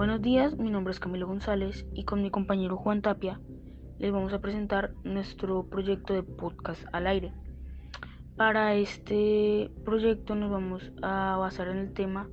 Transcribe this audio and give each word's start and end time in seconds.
Buenos 0.00 0.22
días, 0.22 0.56
mi 0.56 0.70
nombre 0.70 0.94
es 0.94 0.98
Camilo 0.98 1.26
González 1.26 1.84
y 1.92 2.04
con 2.04 2.22
mi 2.22 2.30
compañero 2.30 2.78
Juan 2.78 3.02
Tapia 3.02 3.38
les 3.98 4.10
vamos 4.10 4.32
a 4.32 4.38
presentar 4.38 4.94
nuestro 5.04 5.64
proyecto 5.64 6.14
de 6.14 6.22
podcast 6.22 6.82
al 6.92 7.06
aire. 7.06 7.34
Para 8.34 8.72
este 8.76 9.70
proyecto 9.84 10.34
nos 10.34 10.50
vamos 10.50 10.90
a 11.02 11.36
basar 11.38 11.68
en 11.68 11.76
el 11.76 11.92
tema 11.92 12.30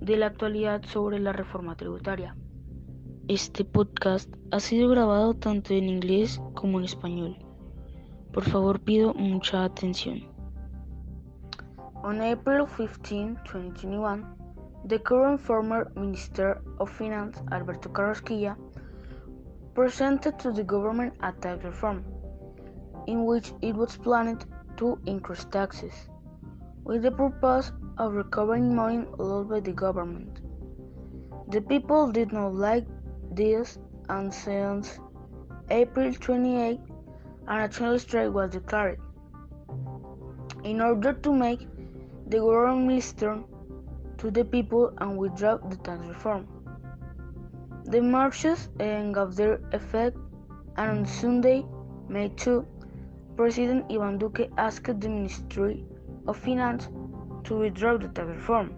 de 0.00 0.16
la 0.16 0.26
actualidad 0.26 0.82
sobre 0.86 1.20
la 1.20 1.32
reforma 1.32 1.76
tributaria. 1.76 2.34
Este 3.28 3.64
podcast 3.64 4.34
ha 4.50 4.58
sido 4.58 4.88
grabado 4.88 5.34
tanto 5.34 5.72
en 5.72 5.88
inglés 5.88 6.42
como 6.54 6.80
en 6.80 6.86
español. 6.86 7.36
Por 8.32 8.42
favor 8.42 8.80
pido 8.80 9.14
mucha 9.14 9.62
atención. 9.62 10.18
On 12.02 12.20
April 12.20 12.64
15, 12.76 13.40
2021, 13.52 14.45
the 14.86 14.98
current 15.00 15.40
former 15.40 15.90
Minister 15.96 16.62
of 16.78 16.88
Finance, 16.88 17.38
Alberto 17.50 17.88
Carrasquilla, 17.88 18.56
presented 19.74 20.38
to 20.38 20.52
the 20.52 20.62
government 20.62 21.14
a 21.22 21.32
tax 21.32 21.64
reform, 21.64 22.04
in 23.08 23.24
which 23.24 23.52
it 23.62 23.74
was 23.74 23.96
planned 23.96 24.44
to 24.76 24.96
increase 25.06 25.44
taxes, 25.46 26.08
with 26.84 27.02
the 27.02 27.10
purpose 27.10 27.72
of 27.98 28.14
recovering 28.14 28.76
money 28.76 29.04
lost 29.18 29.48
by 29.48 29.58
the 29.58 29.72
government. 29.72 30.40
The 31.48 31.62
people 31.62 32.12
did 32.12 32.32
not 32.32 32.54
like 32.54 32.86
this, 33.32 33.80
and 34.08 34.32
since 34.32 35.00
April 35.68 36.14
28, 36.14 36.78
a 37.48 37.56
national 37.56 37.98
strike 37.98 38.32
was 38.32 38.52
declared. 38.52 39.00
In 40.62 40.80
order 40.80 41.12
to 41.12 41.34
make 41.34 41.66
the 42.28 42.38
government 42.38 42.88
listen 42.88 43.44
to 44.18 44.30
the 44.30 44.44
people 44.44 44.92
and 44.98 45.16
withdraw 45.16 45.56
the 45.56 45.76
tax 45.76 46.04
reform. 46.06 46.46
The 47.84 48.00
marches 48.00 48.68
gave 48.78 49.36
their 49.36 49.60
effect, 49.72 50.16
and 50.76 50.90
on 50.98 51.06
Sunday, 51.06 51.64
May 52.08 52.28
2, 52.30 52.66
President 53.36 53.84
Ivan 53.90 54.18
Duque 54.18 54.50
asked 54.56 55.00
the 55.00 55.08
Ministry 55.08 55.84
of 56.26 56.36
Finance 56.36 56.88
to 57.44 57.58
withdraw 57.58 57.96
the 57.96 58.08
tax 58.08 58.28
reform. 58.28 58.74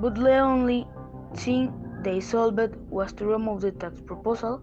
But 0.00 0.14
the 0.16 0.38
only 0.38 0.86
thing 1.34 1.72
they 2.02 2.20
solved 2.20 2.76
was 2.90 3.12
to 3.14 3.26
remove 3.26 3.62
the 3.62 3.72
tax 3.72 4.00
proposal 4.00 4.60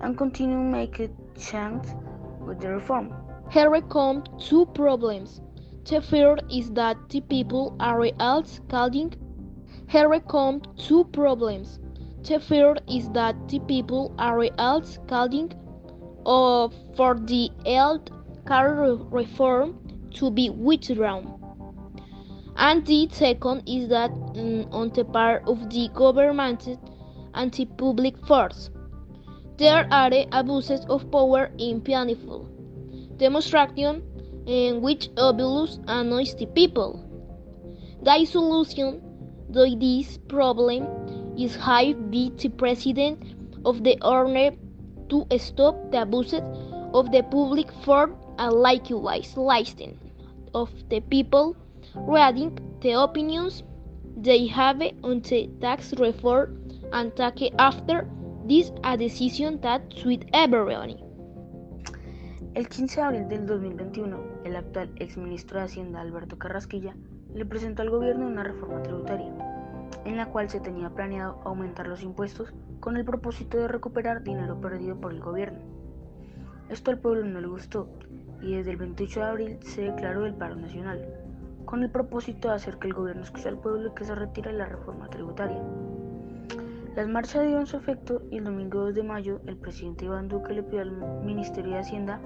and 0.00 0.16
continue 0.16 0.58
making 0.58 1.16
changes 1.38 1.94
with 2.40 2.60
the 2.60 2.68
reform. 2.68 3.12
Here 3.50 3.80
come 3.82 4.22
two 4.38 4.66
problems. 4.66 5.40
The 5.88 6.02
first 6.02 6.42
is 6.50 6.70
that 6.72 6.96
the 7.08 7.22
people 7.22 7.74
are 7.80 8.04
else 8.20 8.60
calling. 8.68 9.14
Here 9.88 10.20
come 10.20 10.60
two 10.76 11.04
problems. 11.04 11.78
The 12.22 12.38
first 12.40 12.82
is 12.86 13.08
that 13.12 13.48
the 13.48 13.60
people 13.60 14.14
are 14.18 14.44
else 14.58 14.98
calling 15.08 15.50
uh, 16.26 16.68
for 16.94 17.14
the 17.14 17.50
health 17.64 18.10
care 18.46 18.96
reform 19.10 19.78
to 20.16 20.30
be 20.30 20.50
withdrawn. 20.50 21.24
And 22.56 22.84
the 22.84 23.08
second 23.10 23.62
is 23.66 23.88
that 23.88 24.10
mm, 24.10 24.68
on 24.70 24.90
the 24.90 25.06
part 25.06 25.48
of 25.48 25.70
the 25.70 25.88
government 25.94 26.68
and 27.32 27.50
the 27.50 27.64
public 27.64 28.26
force, 28.26 28.68
there 29.56 29.88
are 29.90 30.10
abuses 30.32 30.84
of 30.90 31.10
power 31.10 31.50
in 31.56 31.80
painful 31.80 32.46
demonstration 33.16 34.02
which 34.48 35.10
abuse 35.18 35.78
annoys 35.86 36.34
the 36.34 36.46
people. 36.46 37.04
The 38.02 38.24
solution 38.24 39.02
to 39.52 39.76
this 39.76 40.16
problem 40.28 40.86
is 41.36 41.54
have 41.56 42.10
the 42.10 42.48
president 42.56 43.22
of 43.64 43.84
the 43.84 43.98
owner 44.02 44.52
to 45.10 45.26
stop 45.38 45.90
the 45.90 46.02
abuses 46.02 46.40
of 46.94 47.10
the 47.12 47.22
public 47.22 47.70
force 47.84 48.10
and 48.38 48.52
likewise 48.54 49.36
listen 49.36 49.98
of 50.54 50.70
the 50.88 51.00
people 51.00 51.54
reading 51.94 52.58
the 52.80 52.92
opinions 52.92 53.62
they 54.16 54.46
have 54.46 54.80
on 55.02 55.20
the 55.20 55.50
tax 55.60 55.92
reform 55.98 56.56
and 56.92 57.14
take 57.16 57.52
after 57.58 58.08
this 58.46 58.72
a 58.84 58.96
decision 58.96 59.60
that 59.60 59.82
suit 59.92 60.24
everyone. 60.32 61.07
El 62.58 62.68
15 62.68 62.96
de 62.96 63.06
abril 63.06 63.28
del 63.28 63.46
2021, 63.46 64.18
el 64.42 64.56
actual 64.56 64.90
exministro 64.96 65.60
de 65.60 65.66
Hacienda 65.66 66.00
Alberto 66.00 66.38
Carrasquilla 66.38 66.96
le 67.32 67.46
presentó 67.46 67.82
al 67.82 67.90
gobierno 67.90 68.26
una 68.26 68.42
reforma 68.42 68.82
tributaria, 68.82 69.32
en 70.04 70.16
la 70.16 70.26
cual 70.26 70.50
se 70.50 70.58
tenía 70.58 70.90
planeado 70.90 71.40
aumentar 71.44 71.86
los 71.86 72.02
impuestos 72.02 72.52
con 72.80 72.96
el 72.96 73.04
propósito 73.04 73.58
de 73.58 73.68
recuperar 73.68 74.24
dinero 74.24 74.60
perdido 74.60 75.00
por 75.00 75.12
el 75.12 75.20
gobierno. 75.20 75.60
Esto 76.68 76.90
al 76.90 76.98
pueblo 76.98 77.24
no 77.26 77.40
le 77.40 77.46
gustó 77.46 77.90
y 78.42 78.56
desde 78.56 78.72
el 78.72 78.78
28 78.78 79.20
de 79.20 79.26
abril 79.26 79.58
se 79.62 79.82
declaró 79.82 80.26
el 80.26 80.34
paro 80.34 80.56
nacional, 80.56 81.06
con 81.64 81.84
el 81.84 81.92
propósito 81.92 82.48
de 82.48 82.54
hacer 82.54 82.78
que 82.78 82.88
el 82.88 82.94
gobierno 82.94 83.22
escuche 83.22 83.48
al 83.48 83.60
pueblo 83.60 83.90
y 83.90 83.94
que 83.94 84.04
se 84.04 84.16
retire 84.16 84.52
la 84.52 84.66
reforma 84.66 85.08
tributaria. 85.08 85.62
Las 86.96 87.08
marchas 87.08 87.46
dieron 87.46 87.66
su 87.66 87.76
efecto 87.76 88.22
y 88.30 88.38
el 88.38 88.44
domingo 88.44 88.80
2 88.80 88.94
de 88.94 89.02
mayo 89.02 89.40
el 89.46 89.56
presidente 89.56 90.04
Iván 90.04 90.28
Duque 90.28 90.52
le 90.52 90.62
pidió 90.62 90.82
al 90.82 90.92
Ministerio 91.24 91.72
de 91.72 91.78
Hacienda 91.78 92.20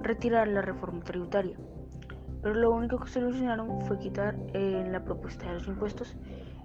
retirar 0.00 0.48
la 0.48 0.62
reforma 0.62 1.02
tributaria. 1.02 1.56
Pero 2.42 2.54
lo 2.54 2.70
único 2.70 3.00
que 3.00 3.08
solucionaron 3.08 3.80
fue 3.82 3.98
quitar 3.98 4.36
eh, 4.54 4.86
la 4.90 5.04
propuesta 5.04 5.46
de 5.46 5.54
los 5.54 5.66
impuestos 5.66 6.14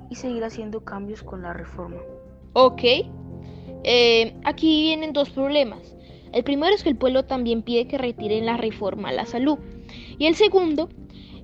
y 0.10 0.16
seguir 0.16 0.44
haciendo 0.44 0.84
cambios 0.84 1.24
con 1.24 1.42
la 1.42 1.54
reforma. 1.54 1.98
Ok, 2.54 2.84
eh, 3.84 4.36
aquí 4.44 4.82
vienen 4.82 5.14
dos 5.14 5.30
problemas. 5.30 5.96
El 6.34 6.44
primero 6.44 6.74
es 6.74 6.84
que 6.84 6.90
el 6.90 6.98
pueblo 6.98 7.26
también 7.26 7.62
pide 7.64 7.88
que 7.88 7.98
retiren 7.98 8.46
la 8.46 8.58
reforma 8.58 9.10
a 9.10 9.14
la 9.14 9.26
salud. 9.26 9.58
Y 10.18 10.28
el 10.28 10.36
segundo 10.36 10.90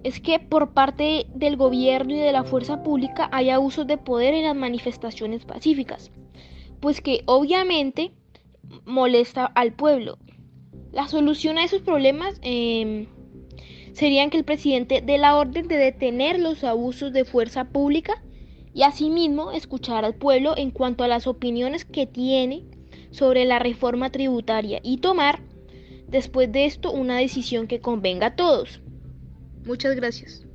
es 0.03 0.19
que 0.19 0.39
por 0.39 0.73
parte 0.73 1.27
del 1.33 1.57
gobierno 1.57 2.13
y 2.13 2.19
de 2.19 2.31
la 2.31 2.43
fuerza 2.43 2.83
pública 2.83 3.29
hay 3.31 3.49
abusos 3.49 3.87
de 3.87 3.97
poder 3.97 4.33
en 4.33 4.43
las 4.43 4.55
manifestaciones 4.55 5.45
pacíficas, 5.45 6.11
pues 6.79 7.01
que 7.01 7.23
obviamente 7.25 8.11
molesta 8.85 9.45
al 9.45 9.73
pueblo. 9.73 10.17
La 10.91 11.07
solución 11.07 11.57
a 11.57 11.63
esos 11.63 11.81
problemas 11.81 12.39
eh, 12.41 13.07
serían 13.93 14.29
que 14.29 14.37
el 14.37 14.45
presidente 14.45 15.01
dé 15.01 15.17
la 15.17 15.35
orden 15.35 15.67
de 15.67 15.77
detener 15.77 16.39
los 16.39 16.63
abusos 16.63 17.13
de 17.13 17.25
fuerza 17.25 17.65
pública 17.65 18.23
y 18.73 18.83
asimismo 18.83 19.51
escuchar 19.51 20.05
al 20.05 20.15
pueblo 20.15 20.55
en 20.55 20.71
cuanto 20.71 21.03
a 21.03 21.07
las 21.07 21.25
opiniones 21.25 21.83
que 21.83 22.05
tiene 22.05 22.63
sobre 23.11 23.45
la 23.45 23.59
reforma 23.59 24.11
tributaria 24.11 24.79
y 24.83 24.97
tomar 24.97 25.41
después 26.07 26.51
de 26.51 26.65
esto 26.65 26.91
una 26.91 27.17
decisión 27.17 27.67
que 27.67 27.79
convenga 27.79 28.27
a 28.27 28.35
todos. 28.35 28.81
Muchas 29.67 29.95
gracias. 29.95 30.46